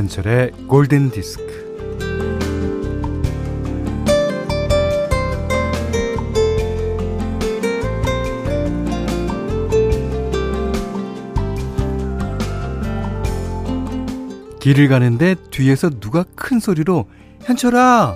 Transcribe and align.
김현철의 0.00 0.52
골든 0.66 1.10
디스크. 1.10 1.60
길을 14.60 14.88
가는데 14.88 15.34
뒤에서 15.50 15.90
누가 15.90 16.24
큰 16.34 16.60
소리로 16.60 17.06
현철아, 17.42 18.14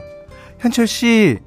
현철 0.60 0.86
씨, 0.86 1.38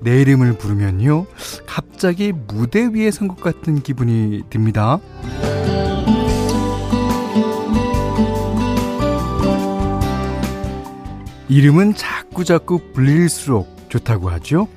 내 0.00 0.20
이름을 0.20 0.54
부르면요. 0.58 1.26
갑자기 1.66 2.32
무대 2.32 2.86
위에 2.92 3.10
선 3.10 3.28
것 3.28 3.40
같은 3.40 3.82
기분이 3.82 4.42
듭니다. 4.50 4.98
이름은 11.50 11.96
자꾸자꾸 11.96 12.92
불릴수록 12.92 13.88
좋다고 13.88 14.30
하죠. 14.30 14.68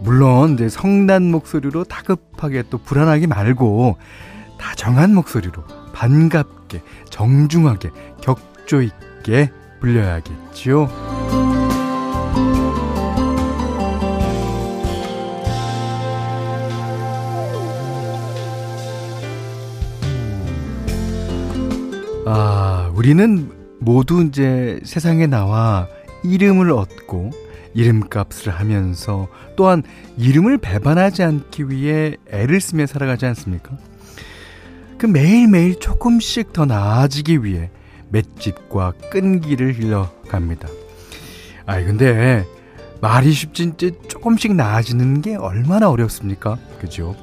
물론 0.00 0.54
이제 0.54 0.68
성난 0.68 1.30
목소리로 1.30 1.84
다급하게 1.84 2.64
또 2.68 2.78
불안하게 2.78 3.28
말고 3.28 3.96
다정한 4.58 5.14
목소리로 5.14 5.62
반갑게 5.92 6.82
정중하게 7.10 7.90
격조 8.22 8.82
있게 8.82 9.52
불려야겠죠. 9.78 10.88
아, 22.26 22.90
우리는 22.96 23.60
모두 23.80 24.22
이제 24.22 24.78
세상에 24.84 25.26
나와 25.26 25.86
이름을 26.24 26.70
얻고 26.72 27.30
이름값을 27.74 28.52
하면서 28.52 29.28
또한 29.56 29.82
이름을 30.16 30.58
배반하지 30.58 31.22
않기 31.22 31.70
위해 31.70 32.16
애를 32.30 32.60
쓰며 32.60 32.86
살아가지 32.86 33.26
않습니까? 33.26 33.76
그 34.98 35.06
매일매일 35.06 35.78
조금씩 35.78 36.52
더 36.52 36.66
나아지기 36.66 37.44
위해 37.44 37.70
맷집과 38.10 38.94
끈기를 39.10 39.78
흘려갑니다. 39.78 40.68
아, 41.66 41.80
근데 41.82 42.44
말이 43.00 43.32
쉽지 43.32 43.72
이제 43.74 43.92
조금씩 44.08 44.54
나아지는 44.54 45.22
게 45.22 45.36
얼마나 45.36 45.88
어렵습니까? 45.88 46.58
그죠? 46.80 47.16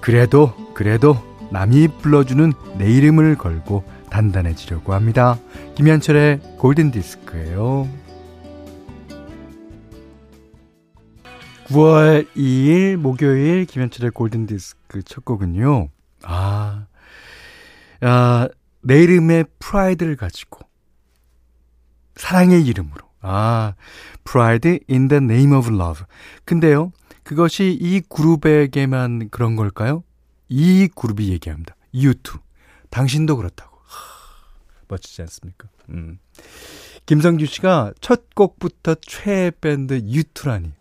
그래도, 0.00 0.54
그래도 0.74 1.18
남이 1.50 1.88
불러주는 2.00 2.52
내 2.78 2.90
이름을 2.90 3.36
걸고 3.36 3.84
단단해지려고 4.08 4.94
합니다. 4.94 5.38
김현철의 5.74 6.40
골든 6.58 6.92
디스크예요. 6.92 8.05
9월 11.66 12.28
2일 12.36 12.96
목요일 12.96 13.64
김현철의 13.64 14.12
골든 14.12 14.46
디스크 14.46 15.02
첫 15.02 15.24
곡은요. 15.24 15.88
아, 16.22 16.86
아, 18.00 18.48
내 18.82 19.02
이름의 19.02 19.46
프라이드를 19.58 20.16
가지고 20.16 20.60
사랑의 22.14 22.64
이름으로. 22.64 23.04
아, 23.20 23.74
Pride 24.22 24.80
in 24.88 25.08
the 25.08 25.22
name 25.22 25.56
of 25.56 25.68
love. 25.68 26.04
근데요, 26.44 26.92
그것이 27.24 27.76
이 27.80 28.00
그룹에게만 28.08 29.30
그런 29.30 29.56
걸까요? 29.56 30.04
이 30.48 30.88
그룹이 30.94 31.30
얘기합니다. 31.30 31.74
U2. 31.92 32.38
당신도 32.90 33.36
그렇다고. 33.36 33.76
멋지지 34.86 35.22
않습니까? 35.22 35.68
음. 35.88 36.20
김성규 37.06 37.46
씨가 37.46 37.92
첫 38.00 38.32
곡부터 38.36 38.96
최애 39.00 39.50
밴드 39.60 39.94
유투라니. 39.94 40.72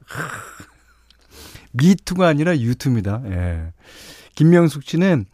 미투가 1.76 2.28
아니라 2.28 2.58
유투입니다. 2.58 3.22
예. 3.26 3.74
김명숙 4.36 4.84
씨는 4.84 5.26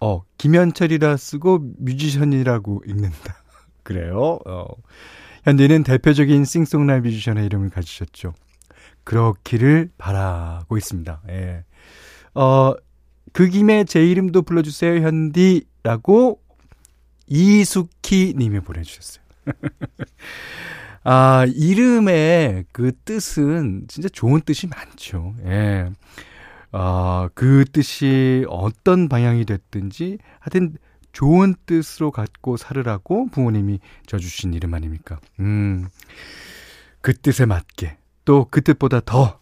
어, 0.00 0.22
김현철이라 0.38 1.16
쓰고 1.16 1.72
뮤지션이라고 1.78 2.82
읽는다. 2.86 3.42
그래요? 3.82 4.38
어. 4.46 4.66
현대는 5.44 5.84
대표적인 5.84 6.44
싱송라이 6.44 7.00
뮤지션의 7.00 7.46
이름을 7.46 7.70
가지셨죠. 7.70 8.34
그렇기를 9.04 9.90
바라고 9.96 10.76
있습니다. 10.76 11.22
예. 11.28 11.64
어, 12.34 12.74
그 13.32 13.48
김에 13.48 13.84
제 13.84 14.04
이름도 14.06 14.42
불러주세요, 14.42 15.00
현디라고 15.00 16.40
이숙희 17.26 18.34
님이 18.36 18.60
보내주셨어요. 18.60 19.24
아, 21.02 21.46
이름의 21.54 22.66
그 22.72 22.92
뜻은 23.04 23.86
진짜 23.88 24.08
좋은 24.08 24.40
뜻이 24.42 24.66
많죠. 24.66 25.34
예. 25.46 25.90
아, 26.72 27.28
그 27.34 27.64
뜻이 27.64 28.44
어떤 28.48 29.08
방향이 29.08 29.44
됐든지 29.44 30.18
하여튼 30.38 30.76
좋은 31.12 31.54
뜻으로 31.66 32.10
갖고 32.10 32.56
살으라고 32.56 33.28
부모님이 33.32 33.80
져주신 34.06 34.54
이름 34.54 34.74
아닙니까? 34.74 35.18
음, 35.40 35.88
그 37.00 37.14
뜻에 37.14 37.46
맞게 37.46 37.96
또 38.24 38.46
그 38.50 38.60
뜻보다 38.62 39.00
더 39.00 39.40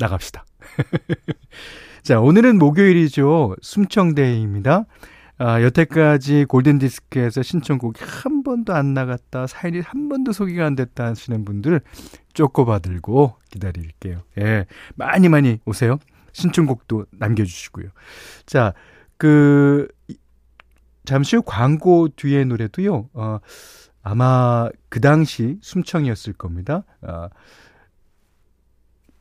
나갑시다. 0.00 0.44
자, 2.02 2.20
오늘은 2.20 2.58
목요일이죠. 2.58 3.56
숨청데이입니다. 3.62 4.84
아, 5.36 5.60
여태까지 5.62 6.44
골든디스크에서 6.44 7.42
신청곡이 7.42 8.00
한 8.04 8.42
번도 8.44 8.72
안 8.72 8.94
나갔다, 8.94 9.46
사연이 9.46 9.80
한 9.80 10.08
번도 10.08 10.32
소개가 10.32 10.64
안 10.64 10.76
됐다 10.76 11.06
하시는 11.06 11.44
분들 11.44 11.80
쪼꼬바 12.34 12.78
들고 12.78 13.36
기다릴게요. 13.50 14.22
예. 14.38 14.66
많이 14.94 15.28
많이 15.28 15.58
오세요. 15.64 15.98
신청곡도 16.32 17.06
남겨주시고요. 17.12 17.90
자, 18.46 18.74
그, 19.16 19.88
잠시 21.04 21.36
후 21.36 21.42
광고 21.42 22.08
뒤에 22.08 22.44
노래도요, 22.44 23.10
어, 23.12 23.38
아마 24.02 24.68
그 24.88 25.00
당시 25.00 25.58
숨청이었을 25.62 26.34
겁니다. 26.34 26.84
어, 27.02 27.28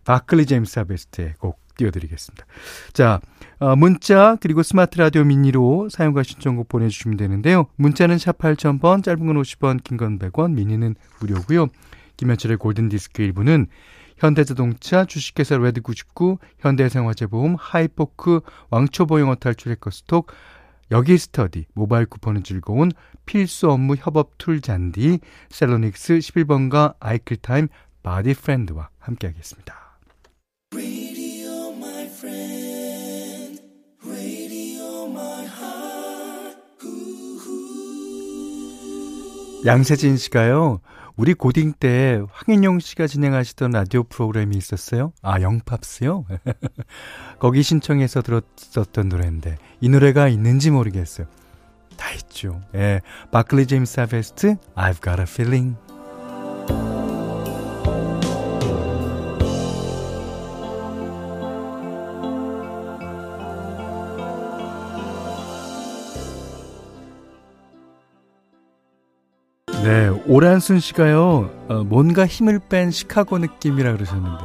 바클리 0.04 0.46
제임스 0.46 0.80
하베스트의 0.80 1.34
곡 1.40 1.63
띄워드리겠습니다. 1.78 2.46
자, 2.94 3.20
어, 3.60 3.76
문자 3.76 4.38
그리고 4.42 4.64
스마트 4.64 4.98
라디오 4.98 5.24
미니로 5.24 5.90
사용과 5.90 6.24
신청곡 6.24 6.68
보내주시면 6.70 7.18
되는데요. 7.18 7.68
문자는 7.76 8.18
샵 8.18 8.38
8000번, 8.38 9.04
짧은 9.04 9.26
건 9.26 9.42
50원, 9.42 9.84
긴 9.84 9.98
건 9.98 10.20
100원, 10.20 10.54
미니는 10.54 10.96
무료고요. 11.20 11.68
김현철의 12.18 12.58
골든디스크 12.58 13.24
1부는 13.32 13.68
현대자동차, 14.18 15.06
주식회사 15.06 15.58
레드99, 15.58 16.38
현대해상화재보험, 16.60 17.56
하이포크, 17.60 18.42
왕초보 18.70 19.20
영어 19.20 19.36
탈출 19.36 19.72
해커스톡, 19.72 20.32
여기 20.92 21.18
스터디, 21.18 21.66
모바일 21.74 22.06
쿠폰은 22.06 22.44
즐거운 22.44 22.92
필수 23.26 23.72
업무 23.72 23.96
협업 23.96 24.38
tool 24.38 24.62
잔디, 24.62 25.20
셀로닉스 25.50 26.20
11번가 26.20 26.96
아이클타임 27.00 27.68
바디 28.04 28.36
프렌드와 28.36 28.90
함께하겠습니다. 29.00 29.98
양세진 39.66 40.18
씨가요. 40.18 40.82
우리 41.16 41.34
고딩 41.34 41.74
때 41.80 42.22
황인용 42.32 42.80
씨가 42.80 43.08
진행하시던 43.08 43.72
라디오 43.72 44.04
프로그램이 44.04 44.58
있었어요. 44.58 45.14
아, 45.22 45.40
영팝스요? 45.42 46.26
거기 47.40 47.62
신청해서 47.62 48.22
들었었던 48.22 49.10
노래인데 49.10 49.58
이 49.80 49.90
노래가 49.90 50.28
있는지 50.28 50.72
모르겠어요. 50.72 51.28
다 51.98 52.12
있죠. 52.14 52.62
예. 52.76 53.02
바클리 53.32 53.68
제임스 53.68 54.00
하베스트 54.00 54.56
I've 54.76 55.02
got 55.04 55.20
a 55.20 55.26
feeling. 55.28 55.76
오란순 70.26 70.80
씨가요, 70.80 71.50
어, 71.68 71.84
뭔가 71.84 72.26
힘을 72.26 72.60
뺀 72.70 72.92
시카고 72.92 73.40
느낌이라 73.40 73.94
그러셨는데, 73.94 74.44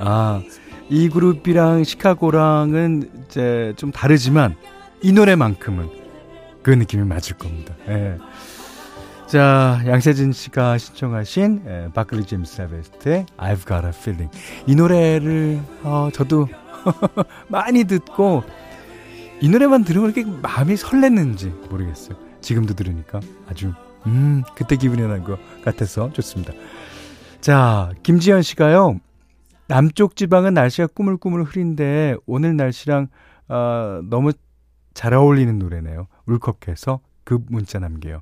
아, 0.00 0.42
이 0.88 1.08
그룹이랑 1.08 1.84
시카고랑은 1.84 3.24
이제 3.28 3.72
좀 3.76 3.92
다르지만, 3.92 4.56
이 5.02 5.12
노래만큼은 5.12 5.88
그 6.62 6.70
느낌이 6.70 7.04
맞을 7.04 7.36
겁니다. 7.36 7.74
예. 7.88 8.16
자, 9.26 9.80
양세진 9.86 10.32
씨가 10.32 10.76
신청하신 10.78 11.62
예, 11.66 11.88
바클리 11.94 12.24
제임스 12.26 12.68
베스트의 12.68 13.26
I've 13.38 13.66
Got 13.66 13.86
a 13.86 13.92
Feeling. 13.94 14.36
이 14.66 14.74
노래를, 14.74 15.60
어, 15.84 16.08
저도 16.12 16.48
많이 17.46 17.84
듣고, 17.84 18.42
이 19.40 19.48
노래만 19.48 19.84
들으면 19.84 20.12
이렇게 20.12 20.28
마음이 20.28 20.74
설렜는지 20.74 21.70
모르겠어요. 21.70 22.16
지금도 22.40 22.74
들으니까 22.74 23.20
아주 23.48 23.72
음 24.06 24.42
그때 24.54 24.76
기분이 24.76 25.02
나는 25.02 25.24
것 25.24 25.38
같아서 25.62 26.12
좋습니다. 26.12 26.52
자 27.40 27.92
김지현 28.02 28.42
씨가요. 28.42 29.00
남쪽 29.68 30.16
지방은 30.16 30.54
날씨가 30.54 30.88
꾸물꾸물 30.88 31.44
흐린데 31.44 32.16
오늘 32.26 32.56
날씨랑 32.56 33.08
어, 33.48 34.00
너무 34.04 34.32
잘 34.94 35.14
어울리는 35.14 35.58
노래네요. 35.58 36.08
울컥해서 36.26 37.00
그 37.24 37.38
문자 37.48 37.78
남겨요. 37.78 38.20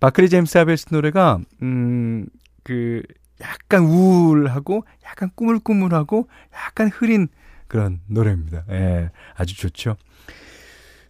바크리 0.00 0.28
제임스 0.28 0.58
아벨스 0.58 0.86
노래가 0.92 1.38
음 1.62 2.26
그 2.62 3.02
약간 3.40 3.84
우울하고 3.84 4.84
약간 5.04 5.30
꾸물꾸물하고 5.34 6.28
약간 6.52 6.88
흐린 6.88 7.28
그런 7.68 8.00
노래입니다. 8.06 8.64
예, 8.70 9.10
아주 9.34 9.56
좋죠. 9.56 9.96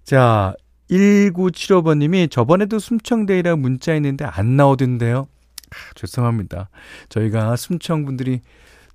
자, 0.05 0.55
1975번님이 0.91 2.31
저번에도 2.31 2.79
숨청데이라 2.79 3.57
문자 3.57 3.93
했는데 3.93 4.25
안 4.25 4.57
나오던데요. 4.57 5.29
아, 5.71 5.77
죄송합니다. 5.95 6.69
저희가 7.09 7.57
숨청 7.57 8.05
분들이 8.05 8.41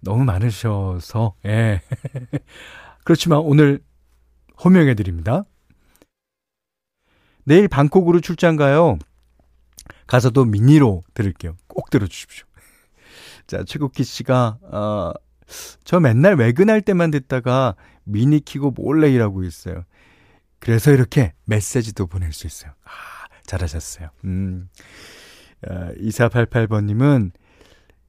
너무 0.01 0.25
많으셔서, 0.25 1.35
예. 1.45 1.81
그렇지만 3.05 3.39
오늘 3.39 3.79
호명해드립니다. 4.63 5.45
내일 7.45 7.67
방콕으로 7.67 8.19
출장 8.19 8.55
가요. 8.55 8.97
가서도 10.07 10.45
미니로 10.45 11.03
들을게요. 11.13 11.55
꼭 11.67 11.89
들어주십시오. 11.89 12.45
자, 13.47 13.63
최국기 13.63 14.03
씨가, 14.03 14.57
어, 14.63 15.13
저 15.83 15.99
맨날 15.99 16.35
외근할 16.35 16.81
때만 16.81 17.11
듣다가 17.11 17.75
미니 18.03 18.39
키고 18.39 18.71
몰래 18.71 19.11
일하고 19.11 19.43
있어요. 19.43 19.83
그래서 20.65 20.91
이렇게 20.91 21.31
메시지도 21.43 22.07
보낼 22.07 22.33
수 22.33 22.47
있어요. 22.47 22.71
아, 22.85 22.89
잘하셨어요. 23.45 24.09
음. 24.23 24.67
어, 25.67 25.91
2488번님은 25.99 27.33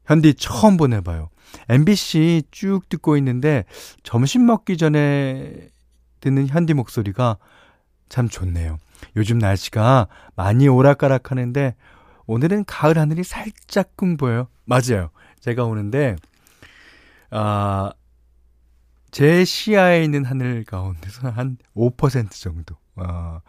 현디 0.07 0.35
처음 0.37 0.79
보내봐요. 0.79 1.29
MBC 1.69 2.45
쭉 2.51 2.89
듣고 2.89 3.19
있는데 3.19 3.67
점심 4.03 4.47
먹기 4.47 4.79
전에 4.79 5.69
듣는 6.21 6.49
현디 6.49 6.73
목소리가 6.73 7.37
참 8.09 8.27
좋네요. 8.27 8.79
요즘 9.17 9.37
날씨가 9.37 10.09
많이 10.35 10.67
오락가락 10.67 11.31
하는데 11.31 11.75
오늘은 12.25 12.65
가을 12.65 12.97
하늘이 12.97 13.23
살짝 13.23 13.99
꿍 13.99 14.17
보여요. 14.17 14.49
맞아요. 14.65 15.11
제가 15.41 15.65
오는데 15.65 16.17
아, 17.31 17.93
제 19.17 19.47
시야에 19.47 20.05
있는 20.05 20.27
하늘 20.27 20.63
가운데서 20.65 21.31
한 21.31 21.57
5% 21.75 22.33
정도. 22.33 22.77
아, 22.97 23.41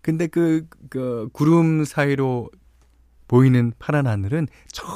근데 0.00 0.28
그, 0.28 0.68
그, 0.88 1.28
구름 1.32 1.84
사이로 1.84 2.48
보이는 3.26 3.72
파란 3.80 4.06
하늘은 4.06 4.46
저 4.70 4.86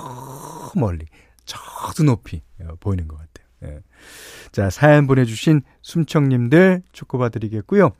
멀리, 0.77 1.05
저도 1.47 2.05
높이 2.05 2.43
어, 2.61 2.75
보이는 2.79 3.09
것 3.09 3.19
같아요. 3.19 3.75
예. 3.75 3.81
자, 4.53 4.71
사연 4.71 5.09
보내주신 5.09 5.63
숨청님들 5.83 6.85
축구봐 6.93 7.31
드리겠고요. 7.31 7.91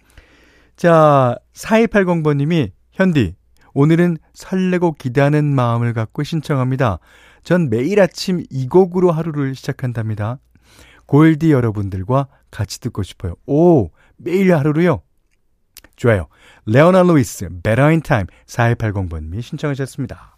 자, 0.77 1.35
4280번님이, 1.55 2.71
현디, 2.93 3.35
오늘은 3.75 4.19
설레고 4.35 4.93
기대하는 4.93 5.53
마음을 5.53 5.93
갖고 5.95 6.23
신청합니다. 6.23 7.01
전 7.43 7.71
매일 7.71 8.01
아침 8.01 8.45
이 8.51 8.69
곡으로 8.69 9.11
하루를 9.11 9.57
시작한답니다. 9.57 10.39
골디 11.11 11.51
여러분들과 11.51 12.29
같이 12.53 12.79
듣고 12.79 13.03
싶어요. 13.03 13.35
오, 13.45 13.91
매일 14.17 14.55
하루로요? 14.55 15.03
좋아요. 15.97 16.29
레오나 16.67 17.03
루이스, 17.03 17.49
Better 17.65 17.89
in 17.89 18.01
Time 18.01 18.27
4280번님이 18.47 19.43
신청하셨습니다. 19.43 20.37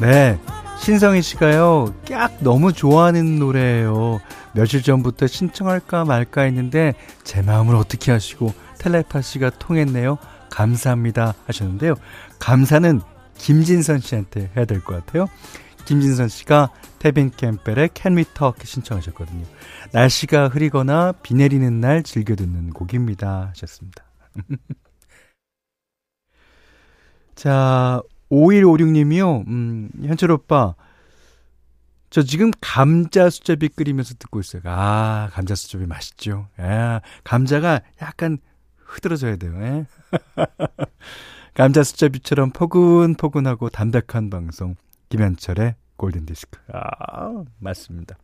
네. 0.00 0.38
신성희 0.78 1.20
씨가요, 1.22 1.92
깍 2.08 2.36
너무 2.40 2.72
좋아하는 2.72 3.40
노래예요. 3.40 4.20
며칠 4.54 4.82
전부터 4.84 5.26
신청할까 5.26 6.04
말까 6.04 6.42
했는데 6.42 6.94
제 7.24 7.42
마음을 7.42 7.74
어떻게 7.74 8.12
하시고 8.12 8.54
텔레파시가 8.78 9.50
통했네요. 9.58 10.16
감사합니다 10.48 11.34
하셨는데요. 11.48 11.96
감사는 12.38 13.00
김진선 13.36 13.98
씨한테 13.98 14.52
해야 14.56 14.64
될 14.64 14.80
것 14.80 15.04
같아요. 15.04 15.26
김진선 15.90 16.28
씨가 16.28 16.70
태빈 17.00 17.32
캠벨의 17.36 17.90
Can 17.96 18.16
We 18.16 18.22
Talk 18.22 18.64
신청하셨거든요. 18.64 19.44
날씨가 19.92 20.46
흐리거나 20.46 21.10
비 21.20 21.34
내리는 21.34 21.80
날 21.80 22.04
즐겨 22.04 22.36
듣는 22.36 22.70
곡입니다 22.70 23.48
하셨습니다. 23.48 24.04
자, 27.34 28.00
5156님이요. 28.30 29.48
음, 29.48 29.90
현철 30.04 30.30
오빠. 30.30 30.76
저 32.10 32.22
지금 32.22 32.52
감자 32.60 33.28
수제비 33.28 33.68
끓이면서 33.70 34.14
듣고 34.14 34.38
있어요. 34.38 34.62
아, 34.66 35.28
감자 35.32 35.56
수제비 35.56 35.86
맛있죠. 35.86 36.46
아, 36.56 37.00
감자가 37.24 37.80
약간 38.00 38.38
흐드러져야 38.76 39.34
돼요. 39.34 39.60
예? 39.60 39.86
감자 41.54 41.82
수제비처럼 41.82 42.52
포근포근하고 42.52 43.70
담백한 43.70 44.30
방송. 44.30 44.76
김현철의 45.08 45.74
골든 46.00 46.24
디스크. 46.24 46.58
아, 46.72 47.44
맞습니다. 47.58 48.16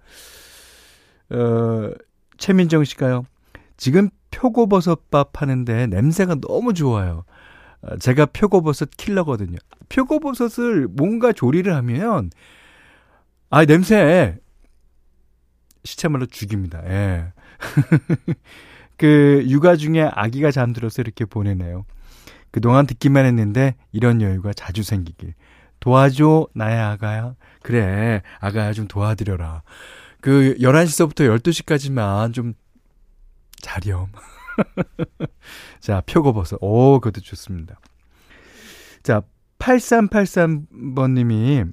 어, 1.28 1.90
최민정 2.38 2.84
씨가요. 2.84 3.26
지금 3.76 4.08
표고버섯밥 4.30 5.42
하는데 5.42 5.86
냄새가 5.86 6.36
너무 6.36 6.72
좋아요. 6.72 7.24
어, 7.82 7.98
제가 7.98 8.26
표고버섯 8.26 8.88
킬러거든요. 8.96 9.58
표고버섯을 9.90 10.88
뭔가 10.88 11.32
조리를 11.32 11.70
하면, 11.74 12.30
아, 13.50 13.66
냄새, 13.66 14.38
시체말로 15.84 16.24
죽입니다. 16.24 16.82
예. 16.88 17.34
그, 18.96 19.44
육아 19.48 19.76
중에 19.76 20.08
아기가 20.10 20.50
잠들어서 20.50 21.02
이렇게 21.02 21.26
보내네요. 21.26 21.84
그동안 22.50 22.86
듣기만 22.86 23.26
했는데, 23.26 23.74
이런 23.92 24.22
여유가 24.22 24.54
자주 24.54 24.82
생기길. 24.82 25.34
도와줘, 25.86 26.48
나의 26.52 26.80
아가야. 26.80 27.36
그래, 27.62 28.20
아가야 28.40 28.72
좀 28.72 28.88
도와드려라. 28.88 29.62
그 30.20 30.56
11시서부터 30.58 31.38
12시까지만 31.38 32.34
좀 32.34 32.54
자렴. 33.60 34.08
자, 35.78 36.02
표고버섯. 36.04 36.58
오, 36.60 36.98
그것도 36.98 37.20
좋습니다. 37.20 37.78
자, 39.04 39.22
8383번님이 39.60 41.72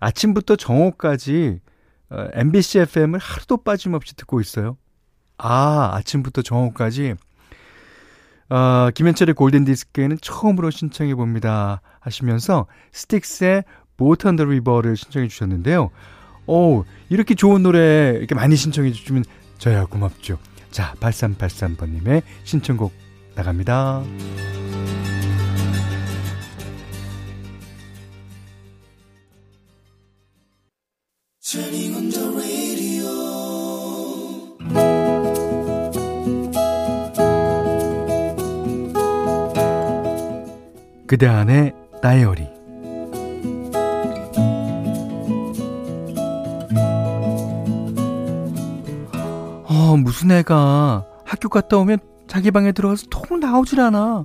아침부터 0.00 0.56
정오까지 0.56 1.60
어, 2.08 2.28
MBC 2.32 2.78
FM을 2.78 3.18
하루도 3.18 3.58
빠짐없이 3.58 4.16
듣고 4.16 4.40
있어요. 4.40 4.78
아, 5.36 5.90
아침부터 5.96 6.40
정오까지 6.40 7.16
어, 8.48 8.90
김현철의 8.94 9.34
골든디스크에는 9.34 10.18
처음으로 10.20 10.70
신청해 10.70 11.14
봅니다. 11.14 11.80
하시면서 12.00 12.66
Styx의 12.92 13.64
Boat 13.96 14.28
on 14.28 14.34
the 14.34 14.44
River를 14.44 14.96
신청해 14.96 15.28
주셨는데요. 15.28 15.90
오, 16.46 16.84
이렇게 17.08 17.34
좋은 17.34 17.62
노래 17.62 18.14
이렇게 18.16 18.34
많이 18.34 18.56
신청해 18.56 18.92
주시면 18.92 19.24
저야 19.58 19.86
고맙죠. 19.86 20.38
자, 20.70 20.94
8383번님의 21.00 22.22
신청곡 22.44 22.92
나갑니다. 23.34 24.02
그대 41.06 41.28
안의 41.28 41.72
다이어리 42.02 42.48
어, 49.68 49.96
무슨 49.96 50.32
애가 50.32 51.06
학교 51.24 51.48
갔다 51.48 51.76
오면 51.76 51.98
자기 52.26 52.50
방에 52.50 52.72
들어가서 52.72 53.06
통 53.08 53.38
나오질 53.38 53.80
않아. 53.80 54.24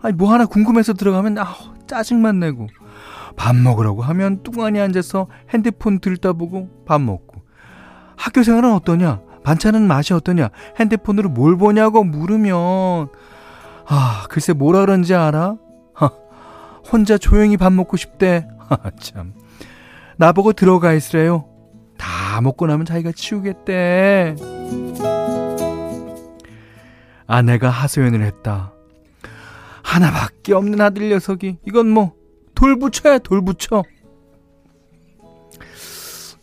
아니, 0.00 0.14
뭐 0.14 0.32
하나 0.32 0.46
궁금해서 0.46 0.94
들어가면, 0.94 1.36
아 1.38 1.54
짜증만 1.86 2.40
내고. 2.40 2.66
밥 3.36 3.54
먹으라고 3.54 4.02
하면 4.02 4.42
뚱하니 4.42 4.80
앉아서 4.80 5.26
핸드폰 5.50 6.00
들다 6.00 6.32
보고 6.32 6.70
밥 6.86 7.00
먹고. 7.00 7.42
학교 8.16 8.42
생활은 8.42 8.72
어떠냐? 8.72 9.20
반찬은 9.44 9.86
맛이 9.86 10.14
어떠냐? 10.14 10.48
핸드폰으로 10.80 11.28
뭘 11.28 11.58
보냐고 11.58 12.04
물으면, 12.04 13.08
아, 13.86 14.24
글쎄 14.30 14.54
뭐라 14.54 14.80
그런지 14.80 15.14
알아? 15.14 15.56
혼자 16.90 17.18
조용히 17.18 17.56
밥 17.56 17.72
먹고 17.72 17.96
싶대. 17.96 18.48
참. 19.00 19.34
나보고 20.16 20.52
들어가 20.52 20.92
있으래요. 20.92 21.46
다 21.98 22.40
먹고 22.40 22.66
나면 22.66 22.86
자기가 22.86 23.12
치우겠대. 23.12 24.36
아내가 27.26 27.70
하소연을 27.70 28.22
했다. 28.22 28.72
하나밖에 29.82 30.54
없는 30.54 30.80
아들 30.80 31.08
녀석이 31.10 31.58
이건 31.66 31.88
뭐 31.90 32.14
돌부처야 32.54 33.18
돌부처. 33.18 33.82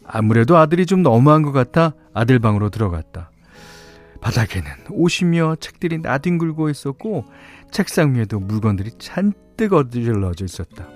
아무래도 0.06 0.58
아들이 0.58 0.86
좀 0.86 1.04
너무한 1.04 1.44
것 1.44 1.52
같아 1.52 1.94
아들 2.14 2.40
방으로 2.40 2.70
들어갔다. 2.70 3.32
바닥에는 4.22 4.70
옷이며 4.90 5.58
책들이 5.60 6.00
나뒹굴고 6.00 6.70
있었고 6.70 7.26
책상 7.72 8.16
위에도 8.16 8.40
물건들이 8.40 8.92
잔뜩 8.98 9.74
어질러져 9.74 10.46
있었다. 10.46 10.88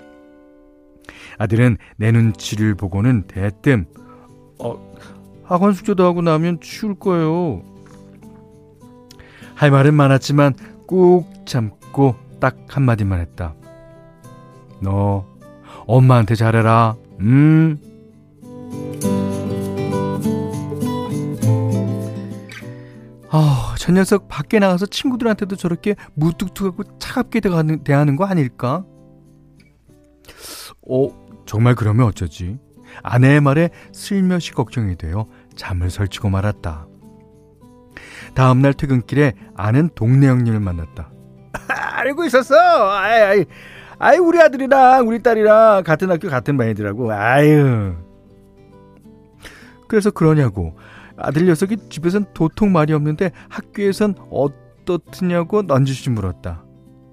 아들은 1.38 1.76
내 1.96 2.12
눈치를 2.12 2.74
보고는 2.74 3.26
대뜸 3.26 3.86
어, 4.58 4.94
학원 5.44 5.72
숙제도 5.72 6.04
하고 6.04 6.22
나면 6.22 6.60
치울 6.60 6.94
거예요. 6.94 7.62
할 9.54 9.70
말은 9.70 9.94
많았지만 9.94 10.54
꾹 10.86 11.26
참고 11.46 12.16
딱 12.40 12.56
한마디만 12.68 13.20
했다. 13.20 13.54
너 14.80 15.26
엄마한테 15.86 16.34
잘해라. 16.34 16.96
음. 17.20 17.78
아, 23.36 23.74
저 23.78 23.90
녀석 23.90 24.28
밖에 24.28 24.60
나가서 24.60 24.86
친구들한테도 24.86 25.56
저렇게 25.56 25.96
무뚝뚝하고 26.14 26.84
차갑게 27.00 27.40
대하는, 27.40 27.82
대하는 27.82 28.14
거 28.14 28.26
아닐까? 28.26 28.84
어, 30.88 31.08
정말 31.44 31.74
그러면 31.74 32.06
어쩌지? 32.06 32.60
아내의 33.02 33.40
말에 33.40 33.70
슬며시 33.92 34.52
걱정이 34.52 34.94
되어 34.94 35.26
잠을 35.56 35.90
설치고 35.90 36.28
말았다. 36.28 36.86
다음날 38.36 38.72
퇴근길에 38.72 39.32
아는 39.56 39.90
동네 39.96 40.28
형님을 40.28 40.60
만났다. 40.60 41.10
알고 41.66 42.26
있었어. 42.26 42.54
아이, 42.54 43.20
아이, 43.20 43.44
아이, 43.98 44.18
우리 44.18 44.40
아들이랑 44.40 45.08
우리 45.08 45.20
딸이랑 45.20 45.82
같은 45.82 46.08
학교 46.08 46.28
같은 46.28 46.56
반이더라고. 46.56 47.10
아유. 47.12 47.96
그래서 49.88 50.12
그러냐고. 50.12 50.76
아들 51.16 51.46
녀석이 51.46 51.88
집에선 51.88 52.26
도통 52.34 52.72
말이 52.72 52.92
없는데 52.92 53.30
학교에선 53.48 54.14
어떻느냐고 54.30 55.62
넌지시 55.62 56.10
물었다. 56.10 56.64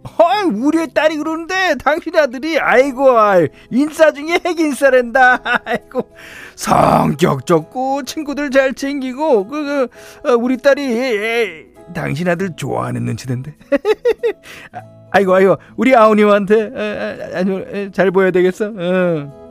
어 0.03 0.47
우리 0.51 0.91
딸이 0.91 1.17
그러는데 1.17 1.75
당신 1.75 2.15
아들이 2.15 2.59
아이고 2.59 3.19
아이, 3.19 3.47
인싸 3.69 4.11
중에 4.11 4.39
핵인싸랜다 4.43 5.39
아이고 5.63 6.11
성격 6.55 7.45
좋고 7.45 8.03
친구들 8.03 8.49
잘 8.49 8.73
챙기고 8.73 9.47
그, 9.47 9.87
그 10.23 10.29
어, 10.29 10.35
우리 10.35 10.57
딸이 10.57 10.81
에이, 10.81 11.65
당신 11.93 12.27
아들 12.27 12.55
좋아하는 12.55 13.03
눈치던데 13.03 13.55
아이고 15.11 15.35
아이고 15.35 15.57
우리 15.77 15.95
아우님한테 15.95 17.91
잘 17.93 18.09
보여야 18.09 18.31
되겠어 18.31 18.71
어. 18.75 19.41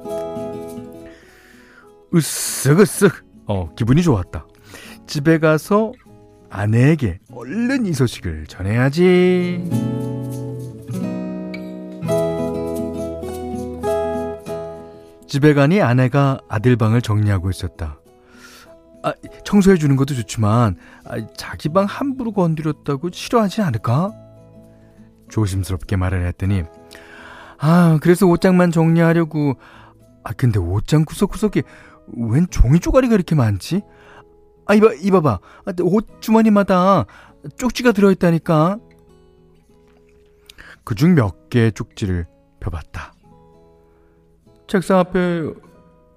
으쓱으쓱 2.13 3.30
어 3.51 3.69
기분이 3.75 4.03
좋았다 4.03 4.47
집에 5.09 5.39
가서 5.39 5.93
아내에게 6.51 7.19
얼른 7.35 7.87
이 7.87 7.93
소식을 7.93 8.47
전해야지. 8.47 9.69
집에 15.27 15.55
가니 15.55 15.81
아내가 15.81 16.41
아들 16.49 16.77
방을 16.77 17.03
정리하고 17.03 17.51
있었다. 17.51 18.01
아, 19.03 19.15
청소해 19.45 19.79
주는 19.79 19.97
것도 19.97 20.15
좋지만 20.15 20.77
아, 21.05 21.27
자기 21.37 21.71
방 21.71 21.87
함부로 21.87 22.33
건드렸다고 22.33 23.11
싫어하지 23.13 23.63
않을까? 23.63 24.13
조심스럽게 25.29 25.97
말을 25.97 26.27
했더니 26.27 26.65
아 27.59 27.99
그래서 28.03 28.27
옷장만 28.27 28.73
정리하려고 28.73 29.55
아 30.25 30.33
근데 30.33 30.59
옷장 30.59 31.05
구석구석에 31.05 31.63
웬 32.17 32.47
종이 32.49 32.81
쪼가리가 32.81 33.15
이렇게 33.15 33.35
많지? 33.35 33.83
아 34.67 34.75
이봐 34.75 34.95
이봐봐 34.95 35.31
아, 35.67 35.73
옷 35.83 36.21
주머니마다 36.21 37.07
쪽지가 37.57 37.93
들어있다니까 37.93 38.79
그중 40.85 41.15
몇 41.15 41.49
개의 41.51 41.73
쪽지를 41.73 42.27
펴봤다 42.61 43.15
책상 44.67 44.99
앞에 44.99 45.53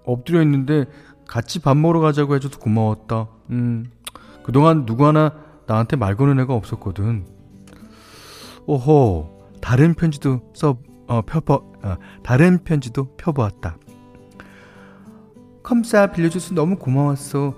엎드려 0.05 0.41
있는데 0.43 0.85
같이 1.27 1.59
밥 1.59 1.75
먹으러 1.77 1.99
가자고 1.99 2.35
해줘서 2.35 2.59
고마웠다. 2.59 3.27
음, 3.49 3.89
그동안 4.43 4.85
누구 4.85 5.07
하나 5.07 5.33
나한테 5.65 5.95
말 5.95 6.15
거는 6.15 6.39
애가 6.41 6.53
없었거든. 6.53 7.25
오호, 8.65 9.49
다른 9.61 9.93
편지도 9.93 10.41
써, 10.53 10.77
어, 11.07 11.21
펴보, 11.23 11.53
어, 11.53 11.95
다른 12.23 12.63
편지도 12.63 13.15
펴보았다. 13.17 13.77
컴싸 15.63 16.07
빌려줘서 16.11 16.53
너무 16.53 16.75
고마웠어. 16.77 17.55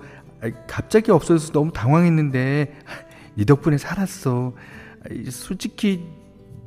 갑자기 0.68 1.10
없어져서 1.10 1.52
너무 1.52 1.72
당황했는데 1.72 2.74
네 3.34 3.44
덕분에 3.44 3.78
살았어. 3.78 4.52
솔직히 5.30 6.04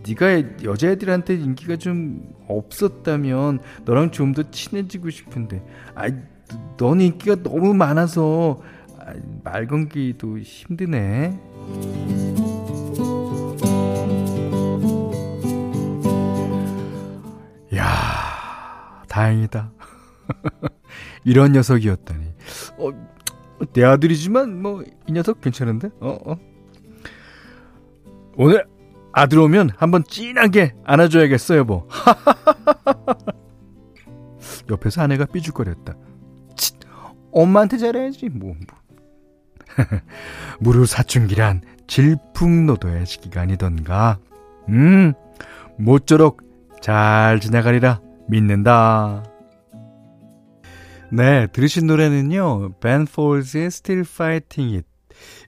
네가 0.08 0.64
여자애들한테 0.64 1.36
인기가 1.36 1.76
좀 1.76 2.34
없었다면 2.48 3.60
너랑 3.86 4.12
좀 4.12 4.34
더 4.34 4.44
친해지고 4.50 5.10
싶은데 5.10 5.64
아넌 5.96 7.02
인기가 7.02 7.36
너무 7.42 7.74
많아서 7.74 8.62
아, 9.00 9.14
말 9.44 9.68
건기도 9.68 10.38
힘드네. 10.38 11.38
야, 17.76 19.04
다행이다. 19.08 19.72
이런 21.30 21.52
녀석이었다니. 21.54 22.26
어, 22.78 22.90
내 23.74 23.84
아들이지만 23.84 24.62
뭐 24.62 24.84
이 25.08 25.12
녀석 25.12 25.42
괜찮은데? 25.42 25.90
어, 26.00 26.18
어. 26.26 26.38
오늘 28.38 28.66
아들 29.12 29.40
오면 29.40 29.72
한번 29.76 30.04
진하게 30.04 30.76
안아줘야겠어 30.86 31.58
여보. 31.58 31.88
옆에서 34.70 35.02
아내가 35.02 35.26
삐죽거렸다. 35.26 35.96
치, 36.56 36.74
엄마한테 37.32 37.78
잘해야지 37.78 38.30
뭐. 38.30 38.56
뭐. 38.56 39.86
무료 40.60 40.86
사춘기란 40.86 41.62
질풍노도의 41.88 43.06
시기가 43.06 43.42
아니던가. 43.42 44.20
음, 44.70 45.14
모쪼록 45.78 46.42
잘 46.82 47.40
지나가리라 47.40 48.02
믿는다. 48.28 49.24
네, 51.12 51.48
들으신 51.48 51.88
노래는요. 51.88 52.74
벤 52.80 53.06
폴즈의 53.06 53.66
Still 53.66 54.06
Fighting 54.08 54.76
It. 54.76 54.88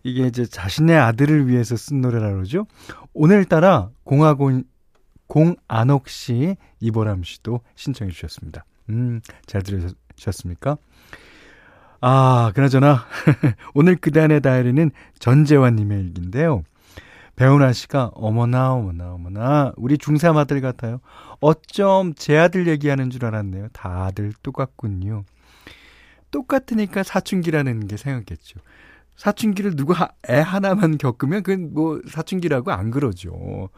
이게 0.03 0.25
이제 0.25 0.46
자신의 0.46 0.98
아들을 0.98 1.48
위해서 1.48 1.75
쓴 1.75 2.01
노래라 2.01 2.32
그러죠. 2.32 2.65
오늘따라 3.13 3.89
공화군 4.03 4.63
공안옥 5.27 6.10
씨, 6.10 6.56
이보람 6.80 7.24
씨도 7.24 7.62
신청해 7.75 8.12
주셨습니다. 8.12 8.65
음, 8.89 9.22
잘 9.46 9.62
들으셨습니까? 9.62 10.77
아, 12.01 12.51
그나저나 12.56 13.06
오늘 13.75 13.96
그단의 13.96 14.41
다이리는 14.41 14.89
전재환 15.20 15.75
님의 15.75 16.00
일기인데요. 16.00 16.63
배우나 17.36 17.72
씨가 17.72 18.12
어머나 18.15 18.74
어머나 18.74 19.13
어머나 19.13 19.74
우리 19.77 19.98
중3 19.98 20.38
아들 20.38 20.60
같아요. 20.60 21.00
어쩜 21.39 22.13
제 22.15 22.38
아들 22.38 22.68
얘기하는 22.68 23.10
줄 23.10 23.25
알았네요. 23.25 23.70
다들 23.74 24.34
똑같군요. 24.44 25.24
똑같으니까 26.32 27.04
사춘기라는 27.04 27.88
게 27.88 27.98
생각했죠. 27.98 28.60
사춘기를 29.16 29.76
누구 29.76 29.94
애 30.30 30.40
하나만 30.40 30.98
겪으면 30.98 31.44
그건 31.44 31.74
뭐 31.74 32.02
사춘기라고 32.08 32.72
안 32.72 32.90
그러죠. 32.90 33.70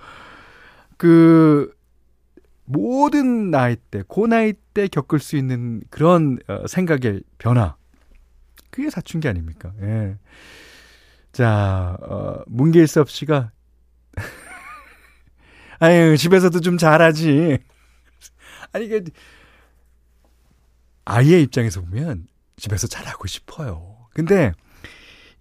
그 0.98 1.74
모든 2.66 3.52
나이 3.52 3.76
때, 3.76 4.04
고 4.08 4.28
나이 4.28 4.54
때 4.74 4.88
겪을 4.88 5.20
수 5.20 5.36
있는 5.36 5.82
그런 5.90 6.40
어, 6.48 6.66
생각의 6.68 7.24
변화. 7.38 7.76
그게 8.70 8.90
사춘기 8.90 9.28
아닙니까? 9.28 9.74
예. 9.82 10.18
자, 11.32 11.98
어, 12.02 12.42
문길섭 12.48 13.10
씨가 13.10 13.52
아유, 15.80 16.16
집에서도 16.16 16.60
좀 16.62 16.78
잘하지. 16.78 17.58
아니, 18.72 18.88
그, 18.88 19.04
아이의 21.06 21.44
입장에서 21.44 21.82
보면 21.82 22.28
집에서 22.58 22.88
잘하고 22.88 23.28
싶어요. 23.28 24.08
근데 24.14 24.54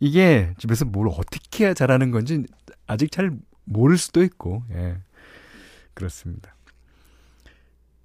이게 0.00 0.52
집에서 0.58 0.84
뭘 0.84 1.08
어떻게 1.08 1.64
해야 1.64 1.74
잘하는 1.74 2.10
건지 2.10 2.44
아직 2.86 3.12
잘 3.12 3.30
모를 3.64 3.96
수도 3.98 4.22
있고, 4.22 4.64
예. 4.72 4.98
그렇습니다. 5.94 6.54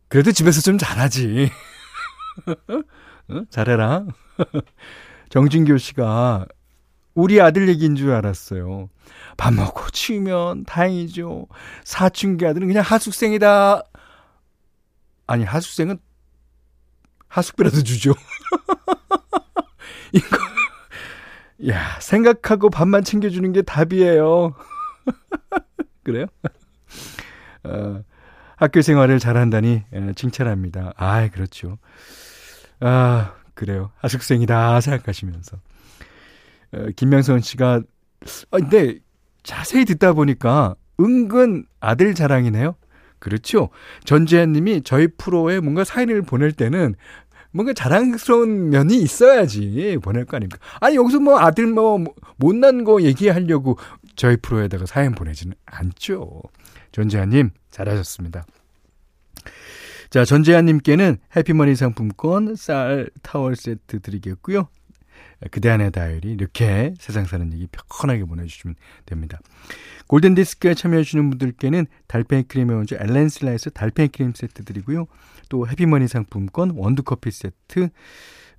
그래도 0.08 0.32
집에서 0.32 0.62
좀 0.62 0.78
잘하지. 0.78 1.50
어? 3.30 3.44
잘해라. 3.50 4.06
정진교 5.30 5.78
씨가 5.78 6.46
우리 7.14 7.42
아들 7.42 7.68
얘기인 7.68 7.96
줄 7.96 8.12
알았어요. 8.12 8.90
밥 9.36 9.54
먹고 9.54 9.90
치우면 9.90 10.66
다행이죠. 10.66 11.48
사춘기 11.84 12.46
아들은 12.46 12.68
그냥 12.68 12.84
하숙생이다. 12.84 13.84
아니, 15.26 15.44
하숙생은 15.44 15.98
하숙비라도 17.28 17.84
주죠. 17.84 18.14
이거, 20.18 20.38
야, 21.70 22.00
생각하고 22.00 22.70
밥만 22.70 23.04
챙겨주는 23.04 23.52
게 23.54 23.62
답이에요. 23.62 24.56
그래요? 26.04 26.26
어, 27.64 28.04
학교 28.56 28.82
생활을 28.82 29.20
잘한다니 29.20 29.84
예, 29.94 30.14
칭찬합니다. 30.16 30.94
아, 30.98 31.28
그렇죠. 31.30 31.78
아, 32.80 33.34
그래요. 33.54 33.92
하숙생이다 33.98 34.82
생각하시면서. 34.82 35.58
어, 36.74 36.88
김명선 36.96 37.42
씨가 37.42 37.82
아, 38.52 38.58
근데 38.58 39.00
자세히 39.44 39.86
듣다 39.86 40.14
보니까 40.14 40.76
은근 41.00 41.66
아들 41.80 42.14
자랑이네요. 42.14 42.76
그렇죠. 43.20 43.70
전재현 44.04 44.52
님이 44.52 44.82
저희 44.84 45.08
프로에 45.08 45.60
뭔가 45.60 45.84
사연을 45.84 46.22
보낼 46.22 46.52
때는 46.52 46.96
뭔가 47.52 47.74
자랑스러운 47.74 48.70
면이 48.70 48.98
있어야지 48.98 49.98
보낼 50.02 50.26
거 50.26 50.38
아닙니까? 50.38 50.60
아니, 50.80 50.96
여기서 50.96 51.20
뭐 51.20 51.40
아들 51.40 51.68
뭐 51.68 52.04
못난 52.38 52.84
거 52.84 53.02
얘기하려고 53.02 53.78
저희 54.16 54.38
프로에다가 54.38 54.86
사연 54.86 55.16
보내지는 55.16 55.56
않죠. 55.66 56.42
전재환님, 56.92 57.52
잘하셨습니다. 57.72 58.46
자, 60.10 60.24
전재환님께는 60.24 61.18
해피머니 61.36 61.76
상품권 61.76 62.56
쌀 62.56 63.10
타월 63.22 63.56
세트 63.56 64.02
드리겠고요. 64.02 64.68
그대 65.52 65.70
안의 65.70 65.92
다이어리 65.92 66.32
이렇게 66.32 66.94
세상 67.00 67.26
사는 67.26 67.52
얘기 67.54 67.68
편하게 67.68 68.24
보내주시면 68.24 68.76
됩니다. 69.06 69.40
골든디스크에 70.08 70.74
참여해주시는 70.74 71.30
분들께는 71.30 71.86
달팽이 72.08 72.44
크림의 72.44 72.76
원조 72.76 72.96
엘렌슬라에서 72.96 73.70
달팽이 73.72 74.10
크림 74.10 74.34
세트 74.34 74.64
드리고요. 74.64 75.06
또 75.50 75.68
해피머니 75.68 76.08
상품권 76.08 76.72
원두커피 76.72 77.32
세트 77.32 77.90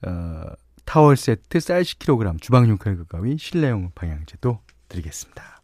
어, 0.07 0.45
타월 0.85 1.17
세트 1.17 1.61
쌀 1.61 1.83
10kg 1.83 2.41
주방용 2.41 2.79
칼과 2.79 3.05
가위 3.05 3.37
실내용 3.39 3.91
방향제도 3.95 4.61
드리겠습니다. 4.89 5.61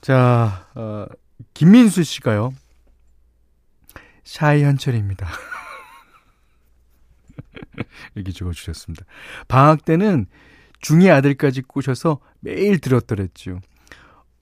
자, 0.00 0.68
어, 0.74 1.06
김민수 1.52 2.04
씨가요. 2.04 2.54
샤이 4.24 4.64
현철입니다. 4.64 5.28
이렇게 8.14 8.32
적어주셨습니다. 8.32 9.04
방학 9.48 9.84
때는 9.84 10.26
중2 10.80 11.10
아들까지 11.10 11.62
꼬셔서 11.62 12.20
매일 12.40 12.78
들었더랬죠. 12.78 13.60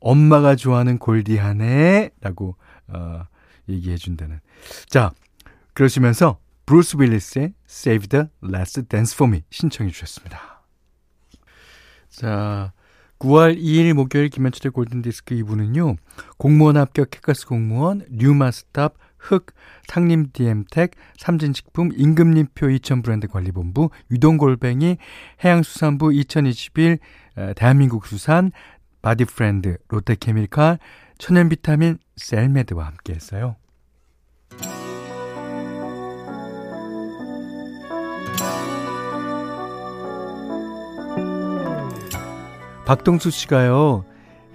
엄마가 0.00 0.56
좋아하는 0.56 0.98
골디하네 0.98 2.10
라고 2.20 2.56
어, 2.88 3.24
얘기해 3.68 3.96
준다는. 3.96 4.40
자, 4.88 5.12
그러시면서 5.74 6.38
브루스 6.66 6.96
윌리스의 6.98 7.52
Save 7.68 8.08
the 8.08 8.26
Last 8.42 8.82
Dance 8.88 9.14
for 9.14 9.30
Me 9.30 9.42
신청해 9.50 9.90
주셨습니다. 9.90 10.64
자, 12.08 12.72
9월 13.18 13.58
2일 13.58 13.92
목요일 13.92 14.28
김현철의 14.28 14.72
골든디스크 14.72 15.34
2부는요. 15.34 15.96
공무원 16.38 16.76
합격 16.76 17.10
해커스 17.10 17.46
공무원, 17.46 18.04
뉴마스탑, 18.10 18.94
흑, 19.18 19.46
상림 19.88 20.30
DM텍, 20.32 20.92
삼진식품, 21.16 21.90
임금님표 21.94 22.70
2000 22.70 23.02
브랜드 23.02 23.26
관리본부, 23.26 23.90
유동골뱅이, 24.10 24.98
해양수산부 25.42 26.12
2021, 26.12 26.98
대한민국 27.56 28.06
수산, 28.06 28.52
바디프렌드, 29.02 29.78
롯데케미칼, 29.88 30.78
천연비타민, 31.18 31.98
셀메드와 32.16 32.86
함께 32.86 33.14
했어요. 33.14 33.56
박동수 42.84 43.30
씨가요, 43.30 44.04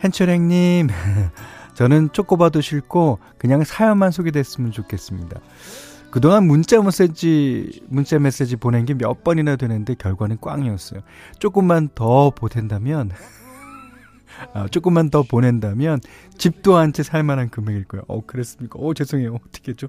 현철형님, 0.04 0.88
저는 1.74 2.12
쪼꼬바도 2.12 2.62
싫고 2.62 3.20
그냥 3.38 3.64
사연만 3.64 4.12
소개됐으면 4.12 4.72
좋겠습니다. 4.72 5.40
그동안 6.12 6.46
문자 6.48 6.82
메시지, 6.82 7.82
문자 7.88 8.18
메시지 8.20 8.56
보낸 8.56 8.86
게 8.86 8.94
몇 8.96 9.24
번이나 9.24 9.56
되는데 9.56 9.94
결과는 9.96 10.38
꽝이었어요. 10.42 11.02
조금만 11.40 11.90
더 11.94 12.32
보탠다면, 12.32 13.12
아, 14.54 14.68
조금만 14.68 15.10
더 15.10 15.24
보낸다면 15.24 16.00
집도 16.38 16.76
한 16.78 16.94
채 16.94 17.04
살만한 17.04 17.50
금액일 17.50 17.86
거예요. 17.86 18.04
어, 18.08 18.26
그랬습니까? 18.26 18.80
어, 18.80 18.94
죄송해요. 18.94 19.36
어떻게 19.36 19.74
죠 19.74 19.88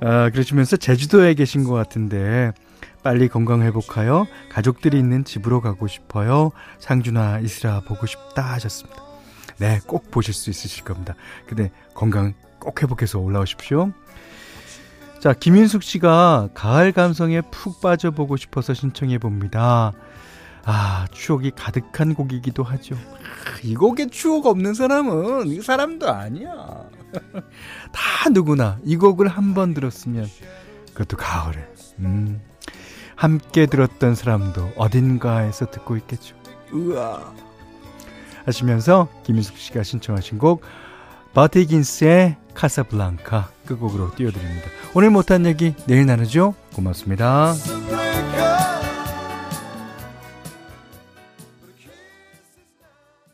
아, 0.00 0.30
그러시면서 0.30 0.76
제주도에 0.76 1.34
계신 1.34 1.64
것 1.64 1.72
같은데 1.72 2.52
빨리 3.06 3.28
건강 3.28 3.62
회복하여 3.62 4.26
가족들이 4.50 4.98
있는 4.98 5.22
집으로 5.22 5.60
가고 5.60 5.86
싶어요. 5.86 6.50
상준아, 6.80 7.38
이슬아 7.38 7.82
보고 7.86 8.04
싶다 8.04 8.42
하셨습니다. 8.54 9.00
네, 9.58 9.78
꼭 9.86 10.10
보실 10.10 10.34
수 10.34 10.50
있으실 10.50 10.82
겁니다. 10.82 11.14
근데 11.46 11.70
건강 11.94 12.34
꼭 12.58 12.82
회복해서 12.82 13.20
올라오십시오. 13.20 13.92
자, 15.20 15.32
김윤숙 15.34 15.84
씨가 15.84 16.48
가을 16.52 16.90
감성에 16.90 17.42
푹 17.52 17.80
빠져보고 17.80 18.36
싶어서 18.36 18.74
신청해 18.74 19.18
봅니다. 19.18 19.92
아, 20.64 21.06
추억이 21.12 21.52
가득한 21.52 22.12
곡이기도 22.12 22.64
하죠. 22.64 22.96
이 23.62 23.76
곡에 23.76 24.08
추억 24.08 24.46
없는 24.46 24.74
사람은 24.74 25.46
이 25.46 25.60
사람도 25.62 26.10
아니야. 26.10 26.50
다 27.92 28.28
누구나 28.30 28.80
이 28.84 28.96
곡을 28.96 29.28
한 29.28 29.54
번 29.54 29.74
들었으면 29.74 30.26
그것도 30.92 31.16
가을에. 31.16 31.68
음. 32.00 32.40
함께 33.16 33.66
들었던 33.66 34.14
사람도 34.14 34.74
어딘가에서 34.76 35.70
듣고 35.70 35.96
있겠죠. 35.96 36.36
우와. 36.72 37.34
하시면서 38.44 39.08
김인숙 39.24 39.56
씨가 39.56 39.82
신청하신 39.82 40.38
곡 40.38 40.62
바티긴스의 41.34 42.36
카사블랑카 42.54 43.50
끝곡으로 43.66 44.14
띄워드립니다. 44.14 44.68
오늘 44.94 45.10
못한 45.10 45.44
얘기 45.44 45.74
내일 45.86 46.06
나누죠. 46.06 46.54
고맙습니다. 46.74 47.54